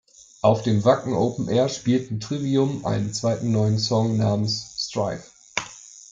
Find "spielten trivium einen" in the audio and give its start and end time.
1.69-3.13